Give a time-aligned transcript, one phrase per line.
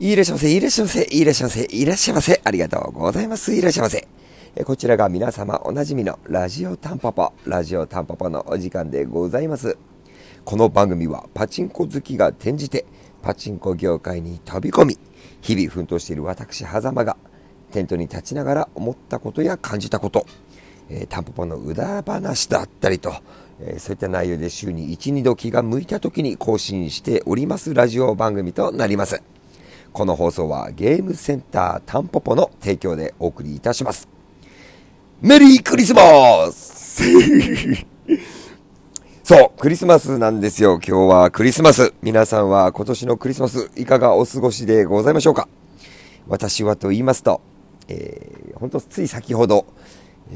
[0.00, 2.40] いらっしゃいませ、いらっしゃいませ、いらっしゃいませ、いらっしゃいませ。
[2.44, 3.52] ありがとうございます。
[3.52, 4.06] いらっしゃいませ。
[4.64, 9.76] こちらが皆様おなじみのラジオタンポポ、ラジオタンポポのお時間でございます。
[10.44, 12.86] この番組はパチンコ好きが転じて
[13.22, 14.98] パチンコ業界に飛び込み、
[15.40, 17.16] 日々奮闘している私、狭間が
[17.72, 20.26] テントに立ちながら思ったことや感じたこと、
[20.88, 23.12] えー、タンポポの裏話だったりと、
[23.60, 29.37] えー、そういった内容で週に1、2度気が向いた時に更新しておりますラジオ番組となります。
[29.92, 34.08] この放送はゲームセンタータンポポの提供でお送りいたします。
[35.20, 36.00] メリークリスマ
[36.52, 37.02] ス
[39.24, 40.80] そう、クリスマスなんですよ。
[40.86, 41.92] 今日はクリスマス。
[42.02, 45.48] 皆さんは今年のクリスマスいかがお過ごしでございましょうか?
[46.28, 47.40] 私はと言いますと、
[47.88, 49.66] えー、ほんとつい先ほど、
[50.30, 50.34] え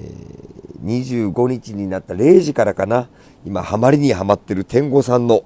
[0.84, 3.08] ー、25日になった0時からかな、
[3.46, 5.42] 今ハマりにハマってる天狗さんの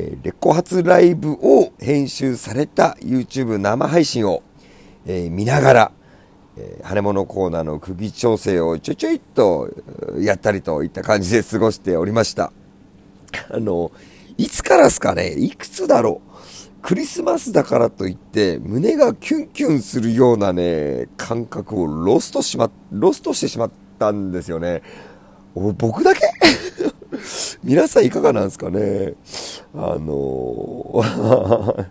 [0.00, 4.44] えー、レコ発ライブを編集された YouTube 生配信を、
[5.04, 5.92] えー、見ながら、
[6.56, 9.68] えー、羽物コーナーの釘調整をちょちょいっと
[10.20, 12.52] やったりといった感じで過ごしておりました。
[13.50, 13.90] あの、
[14.36, 15.34] いつからですかね？
[15.36, 16.28] いくつだろう？
[16.80, 24.82] クリスマスだからといって胸がキュンキュンするようなね、感覚をロストしま、ロストしてしまったんですよね。
[25.54, 26.20] 僕だけ？
[27.64, 29.14] 皆さんいかがなんですかね？
[29.74, 31.04] あの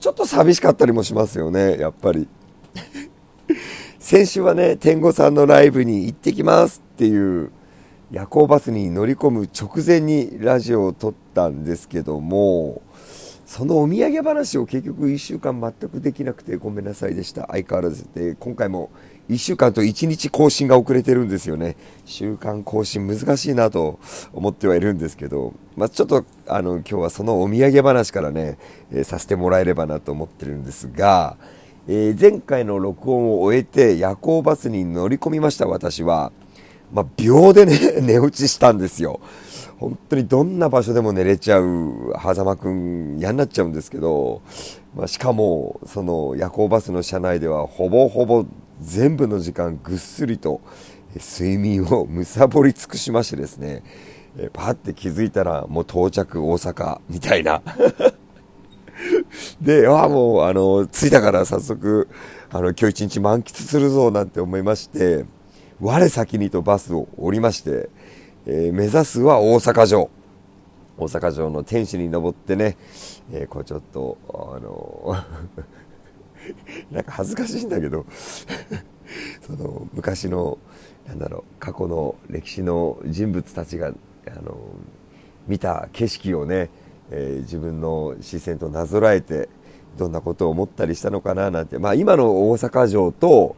[0.00, 2.28] ちょっと寂しかったりもしますよね、やっぱり。
[3.98, 7.50] 先週はね、天狗さんのライブに行ってきますっていう
[8.10, 12.82] 夜行バスに乗り込む直前にラジオを撮ったんですけども、
[13.46, 17.46] そのお土産話を結局1週間全くできなくてごめんなさいでした。
[17.50, 18.90] 相変わらずで、今回も
[19.30, 21.76] 1週間と1日更新が遅れてるんですよね。
[22.04, 23.98] 週間更新難しいなと
[24.32, 28.58] 思ってはいるんですけど、まあ、ちょっとあの今日はそのお土産話からね、
[28.90, 31.36] えー、させてもらえればなと思ってるんですが、
[31.88, 36.32] えー、前回の録音を終えて夜行バスに乗り込みました私は、
[36.92, 39.20] まあ、秒でね、 寝落ちしたんですよ。
[39.78, 44.42] 本当にどんな場所でも寝れちゃう狭間くん嫌になっちゃうんですけど、
[44.94, 48.44] まあ、しかもその夜行バスの車内ではほぼほぼ
[48.82, 50.60] 全部の時間ぐっすりと
[51.14, 53.82] 睡眠を 貪り尽くしましてですね、
[54.36, 57.62] えパッて気づいたらもう到着大阪みたいな。
[59.60, 62.08] で、ああもうあの着いたから早速
[62.50, 65.24] あの今日一日満喫するぞなんて思いまして
[65.80, 67.88] 我先にとバスを降りまして、
[68.46, 70.10] えー、目指すは大阪城。
[70.98, 72.76] 大阪城の天守に登ってね、
[73.32, 75.16] えー、こうちょっとあの
[76.90, 78.06] なんか恥ずかしいんだけど。
[79.46, 80.58] その昔の
[81.06, 83.90] なんだろう過去の歴史の人物たちがあ
[84.40, 84.56] の
[85.46, 86.70] 見た景色をね、
[87.10, 89.48] えー、自分の視線となぞらえて
[89.98, 93.56] どんなことを思ったりしたのかななんて、まあ、今の大阪城と、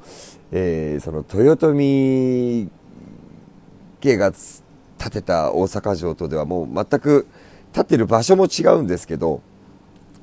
[0.50, 2.70] えー、その豊臣
[4.00, 4.32] 家が
[4.98, 7.26] 建てた大阪城とではもう全く
[7.72, 9.42] 建ってる場所も違うんですけど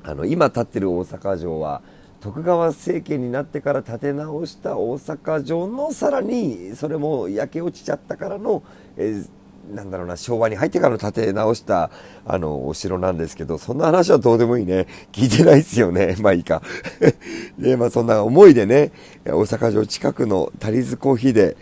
[0.02, 1.82] あの今建ってる大阪城は
[2.22, 8.62] 徳川政権になってから建て直した大阪城のさらにそれも焼け落ちちゃったからの、
[8.96, 11.90] えー、なんだろうな昭和に入ってからの建て直した
[12.24, 14.86] あのお城なんですけどそんな話はどうでもいいね。
[15.10, 16.14] 聞いてないですよね。
[16.22, 16.62] まあいいか。
[17.58, 18.92] でまあそんな思いでね
[19.26, 21.56] 大阪城近くのタリーズコーヒーで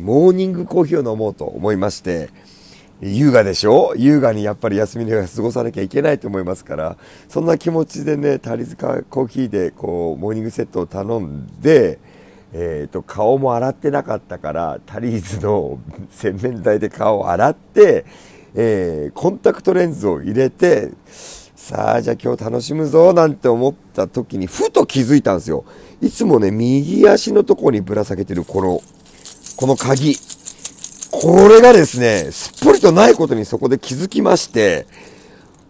[0.00, 2.28] モーニングコーヒーを飲もうと思いまして
[3.04, 3.94] 優雅でしょ？
[3.96, 6.96] 優雅にやっぱり休みの日は過ごさなきゃいけないと思いますから、
[7.28, 11.98] そんな気持ちでね、タリズカコーヒーでこう、モーニングセットを頼んで、
[12.52, 15.80] えっ、ー、と、顔も洗ってなかったから、タリーズの
[16.10, 18.04] 洗面台で顔を洗って、
[18.54, 20.92] えー、コンタクトレンズを入れて、
[21.56, 25.64] さあ、じゃあ今日楽しむぞ、なんて思った時に、ふと気づいたんですよ。
[26.00, 28.80] いつもね、右足のとこにぶら下げてるこの、
[29.56, 30.14] この鍵。
[31.22, 34.88] これがですね、すっぽりとないことにそこで気づきまして、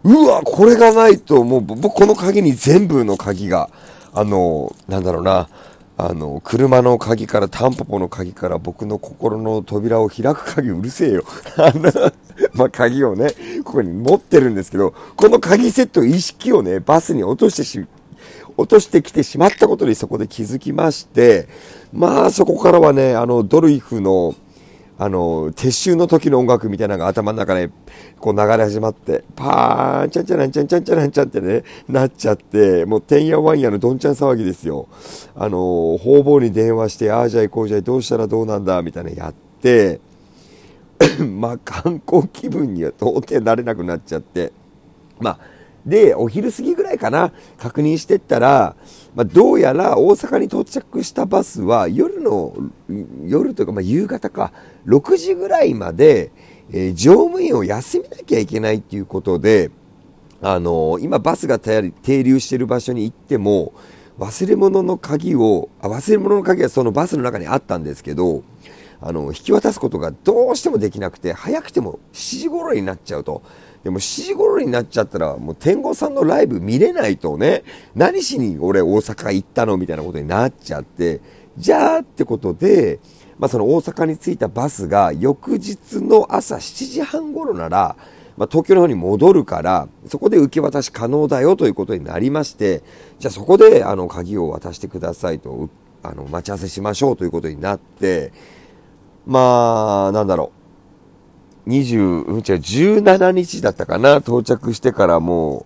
[0.03, 3.69] うわ、これがないと、もう僕この鍵に全部の鍵が、
[4.15, 5.49] あの、なんだろうな、
[5.95, 11.23] あの、車の鍵から、タンポポの鍵から僕の心の扉を開く鍵うるせえよ。
[11.57, 12.11] あの、
[12.53, 13.29] ま、鍵をね、
[13.63, 17.85] ここに持ってるんですけど、この鍵セット意識をね、バスに落としてし、
[18.57, 21.47] 落としてきてしまったことにそこで気づきまして、
[21.91, 24.33] まあそこからはね、あの、ドルイフの、
[24.97, 27.69] あの、撤収の時の音楽みたいなのが頭の中で、
[28.19, 34.87] こう流れ始まって、パーン、チャンチャランチャンチャンチャランチャンってね、なっちゃって、もう、てんやわんやのどんちゃん騒ぎですよ。
[35.35, 39.99] あの、方々に電話して、ああじゃいこうじゃい、どうしたらどうなんだ、みたいなやって、
[41.25, 44.53] まあ、観光気分には到底なれなくなっちゃって、
[45.19, 45.39] まあ、
[45.85, 48.75] で、お昼過ぎぐらいかな確認してったら、
[49.15, 52.53] まあ、どうやら大阪に到着したバスは夜の
[53.25, 54.53] 夜というか、まあ、夕方か
[54.85, 56.31] 6時ぐらいまで、
[56.71, 59.71] えー、乗務員を休めなきゃいけないっていうことで、
[60.41, 61.91] あのー、今バスが停
[62.23, 63.73] 留している場所に行っても
[64.19, 68.43] 忘れ物の鍵をあ忘れ物の鍵はそのバスの中にあったんですけど
[69.05, 73.43] あの引き渡すことがどうしてもできなくて早くても7時頃になっちゃうと。
[73.83, 77.63] でも7時頃になっちゃったら、もう天狗さんのライブ見れないとね、
[77.95, 81.19] 何しに俺大阪行ったのみたいなことになっちゃって、
[81.57, 83.01] じゃあってことで、
[83.37, 87.97] まあその大阪に着いたバスが翌日の朝7時半頃なら、
[88.37, 92.83] まあ、東京の方に戻るから、そこで受け渡し可能だよということになりまして、
[93.19, 95.69] じゃあそこであの鍵を渡してくださいと、
[96.03, 98.31] あの待ち合わせしましょうということになって、
[99.25, 100.51] まあ、なんだろ
[101.65, 101.69] う。
[101.69, 105.65] 20、うん、違う、17日だったかな、到着してからも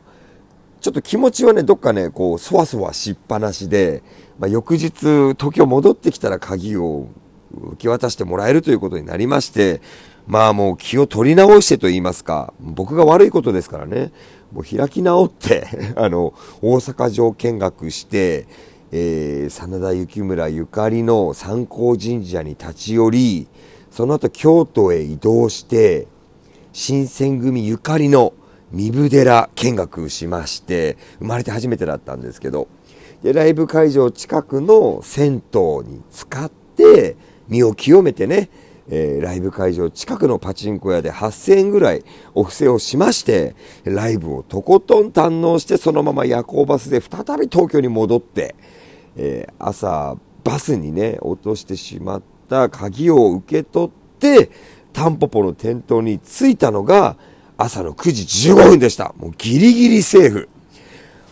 [0.80, 4.04] う、ちょっと気持ちはね、どっかね、こう、そわそわしっぱなしで、
[4.38, 4.90] まあ、翌日、
[5.34, 7.08] 東京戻ってきたら鍵を
[7.52, 9.82] 受け渡してもらえるということになりまして、
[10.28, 14.12] まあもう気を取り直してと言いますか、僕が悪いことですからね、
[14.52, 18.46] もう開き直って あの、大阪城見学して、
[18.92, 23.48] えー、真田幸村ゆかりの三光神社に立ち寄り、
[23.92, 26.08] その後京都へ移動して、
[26.72, 28.34] 新選組ゆかりの
[28.72, 32.68] 三部寺見学しまして、生まれて初めてだったんですけど、
[33.24, 37.18] で、ライブ会場近くの銭湯に使って、
[37.48, 38.50] 身を清めてね、
[38.90, 42.04] えー、ライブ会場近くのパチンコ屋で8000円ぐらい
[42.34, 48.56] お布施をしまして、ライブをとことん堪能して、そのまま夜行バスで再び東京に戻って、
[49.18, 54.50] えー、朝バスにね、落としてしまった鍵を受け取って、
[54.94, 57.18] タンポポの店頭に着いたのが
[57.58, 59.14] 朝の9時15分でした。
[59.18, 60.50] もうギリギリセーフ。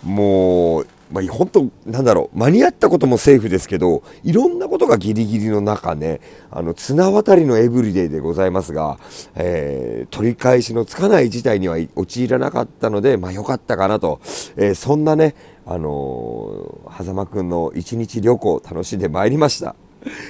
[0.03, 6.19] もう、まあ、本当、なんだろう、間に合ったこともセーフですけど、いろんなことがギリギリの中ね、
[6.51, 8.97] あの、綱渡りのエブリデイでございますが、
[9.35, 14.19] えー、取り返しのつかない事態には陥らなかったので、まあ、よかったかなと、
[14.57, 15.35] えー、そんなね、
[15.65, 19.75] あのー、狭間くんの一日旅行を楽しんでまいりました。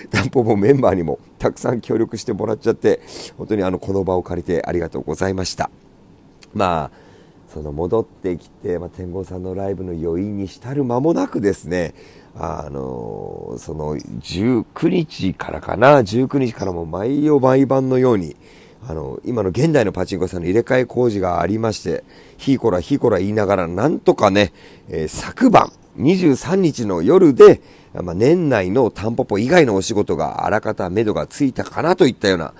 [0.09, 3.01] タンポポメンバーにもたくさん協力してもらっちゃって、
[3.37, 5.69] 本当にあの、この場を借りてありがとうございました。
[6.53, 7.05] まあ、
[7.49, 11.93] その戻ってきて、まあ、天狗さんのライブの余韻に浸る間もなくですね、
[12.37, 18.35] あのその19日からかな、19日からも毎夜毎晩のように、
[18.87, 22.03] あの、今の現代のパチンコ屋さんの入れ替え工事がありまして、
[22.37, 24.53] ひーこらひーこら言いながら、なんとかね、
[24.89, 27.61] えー、昨晩、23日の夜で、
[27.93, 32.53] まあ、年内のタンポポ以外のお仕事があらかた目処がついたかなといったような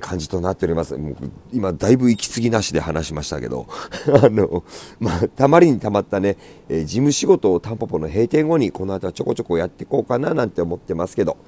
[0.00, 0.96] 感じとなっております。
[0.98, 1.16] もう
[1.52, 3.66] 今、だいぶ息継ぎなしで話しましたけど、
[4.22, 4.64] あの、
[5.00, 6.36] まあ、たまりにたまったね、
[6.68, 11.38] えー、事務仕事をタンポポの閉店後にこの後はちょこちょこやっていこうかななんて思ってますけど、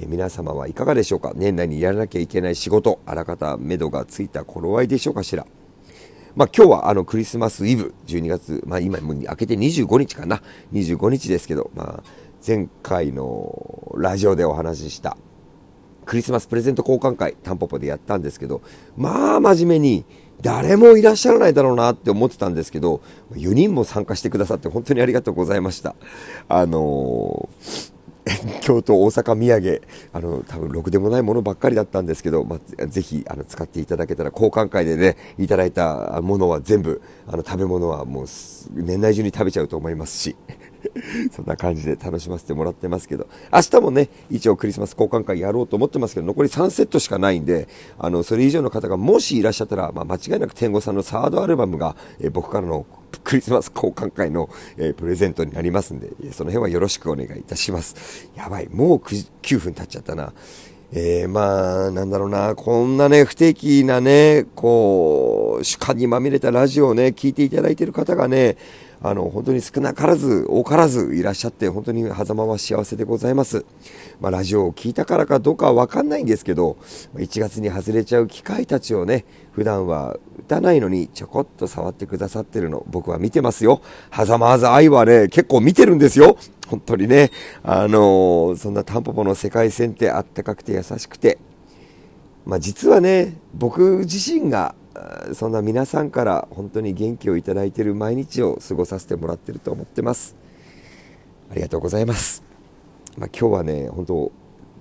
[0.00, 1.32] え、皆様はいかがでしょうか？
[1.34, 5.46] 年内にやらなきゃいけない仕事、あらかた目処がついた頃合いでしょうかしら？
[6.34, 10.42] まあ、今日はあのクリスマスイブ、12月、まあ、今もう明けて25日かな、
[10.72, 12.02] 25日ですけど、まあ、
[12.46, 15.16] 前回のラジオでお話しした
[16.04, 18.60] クリスマスプレゼント交換会、タンポポでやったんですけど、
[18.98, 20.04] まあ真面目に
[20.42, 23.00] 誰もいらっしゃらないだろうなって思ってたんですけど、
[23.32, 25.96] 4人も参加してくださって本当にありがとうございました。
[26.48, 27.95] あのー
[28.60, 38.26] 京都、大阪土産、あの、多分ろくでもないものばっかりだったんですけど、まあ、ぜひ、あの、使っていただけたら、交換会でね、いただいたものは全部、あの、食べ物はもう、
[38.72, 40.36] 年内中に食べちゃうと思いますし、
[41.30, 47.68] そんな感じで楽しませてもらってますけど、明日もね、一応クリスマス交換会やろうと思ってますけど、残り3セットしかないんで、
[47.98, 52.86] あの、それ以上の方がもしいらっしゃったら、まあ、間違いなく天狗さんのサードアルバムが、え、僕からの
[53.26, 58.30] クリスマス交換会の、えー、プレゼントになりますんで、その辺はよろしくお願いいたします。
[58.36, 60.32] やばい、もう9分経っちゃったな。
[60.92, 68.56] えー、まあ、なんだろうな、こんなね、不定期なね、こう、主観にまみれたラジオをね、聞いていただいている方がね、
[69.02, 73.64] あの、本当に少なからず、多からずいらっしゃって、本当に狭間は幸せでございます。
[74.20, 76.76] まあ、ラジオを聞いたからかどうかはわかんないんですけど、
[77.14, 83.82] 1月に外れちゃう機械たちをね、普段は打たないのにちょこっと触ってくださってるの、僕は見てますよ。
[84.12, 86.36] 狭間ず愛はね、結構見てるんですよ。
[86.68, 87.30] 本当にね。
[87.62, 91.38] あのー、そんなタンポポの世界線ってあったかくて優しくて、
[92.44, 94.74] まあ、実はね、僕自身が
[95.34, 100.36] そんな皆さんから本当に元気をいただいている毎日を過ごさせてもらってると思ってます。
[101.50, 102.42] ありがとうございます、
[103.16, 104.32] まあ、今日はね本当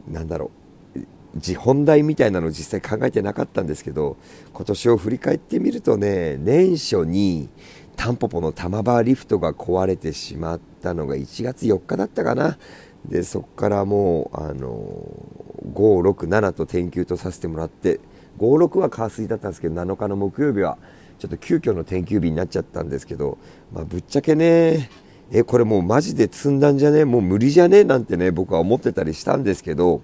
[0.08, 0.52] なんだろ
[0.96, 1.00] う。
[1.36, 4.16] 自本題みたいなのを実際考えてなかったんですけど
[4.54, 7.50] 今年を振り返ってみるとね年初に
[7.96, 12.58] タンポポの玉バーリフトが壊れてしまったのが1月4日だったかな。
[13.06, 14.78] で、そこからもう、あの
[15.74, 18.00] 5、6、7と天球とさせてもらって、
[18.38, 20.78] 5、6は火水だったんですけど、7日の木曜日は、
[21.20, 23.38] ちょっと急遽の天休日になっちゃったんですけど、
[23.74, 24.90] まあ、ぶっちゃけね、
[25.32, 27.04] え、これもうマジで積んだんじゃね？
[27.04, 27.84] もう無理じゃね？
[27.84, 30.02] なんてね、僕は思ってたりしたんですけど、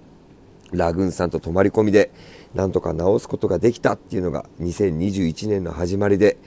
[0.72, 2.10] ラグーンさんと泊まり込みで、
[2.54, 6.38] なんとか直すことができたっていうのが2021年の始まりで、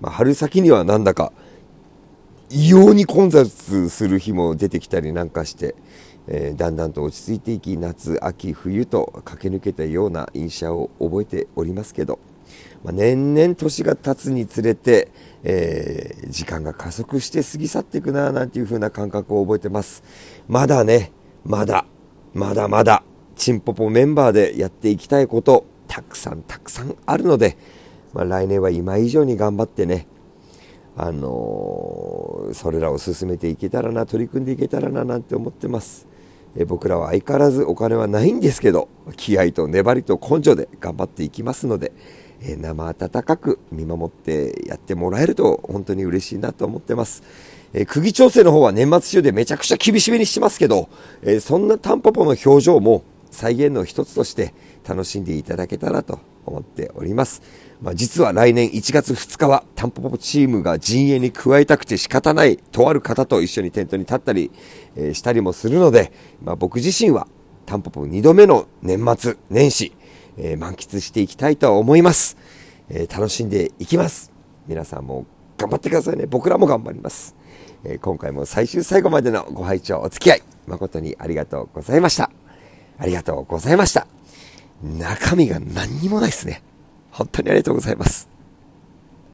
[0.00, 1.32] まあ、春先にはなんだか
[2.48, 5.74] 異様に混雑する日も出てきたりなんかして、
[6.28, 12.18] えー、だんだんと落ち着いていき夏秋冬と駆け抜けたような印象を覚えておりますけど、
[12.84, 15.10] まあ、年々年が経つにつれて、
[15.42, 20.02] えー、時間が加速して過ぎ去っていくななんていう風な感覚を覚えてます。
[20.48, 21.12] まだね
[21.44, 21.86] まだ
[22.34, 23.02] まだまだ
[23.34, 27.56] チンポポメンバーでやっていきたいことたくさんたくさんあるので、
[28.14, 30.06] まあ、来年は今以上に頑張ってね
[30.96, 36.11] あのー、それらを進めていけたらな取り組んでいけたらななんて思ってます。
[36.56, 41.92] え僕らは相変わらずお金はないんですけど気合と粘りと根性で頑張っていきますので、
[42.42, 47.22] え生温かく見守ってやってもらえると本当に嬉しいなと思ってます、
[47.72, 50.88] え釘調整の方は年末中でめちゃくちゃ厳しめにしますけど、
[51.22, 54.52] えそんなタンポポの表情も再現の一つとして
[54.86, 57.42] 楽しんでいただけたらと思っております。
[57.80, 64.52] まあ、実は来年1月2日はタンポポチームが陣営に加えたくて仕方ないとある方と一緒にテントに立ったり、
[64.96, 67.26] え、したりもするので、まあ、僕自身は
[67.66, 69.92] タンポポ2度目の年末年始、
[70.36, 72.36] えー、満喫していきたいと思います、
[72.88, 74.32] えー、楽しんでいきます。
[74.68, 75.26] 皆さんも
[75.58, 76.26] 頑張ってくださいね。
[76.26, 77.34] 僕らも頑張ります、
[77.84, 82.30] え今回も最終最後までのご拝聴お付き合い誠にありがとうございました。
[82.98, 84.21] ありがとうございました。
[84.82, 86.62] 中身が何にもないですね。
[87.10, 88.28] 本当にありがとうございます。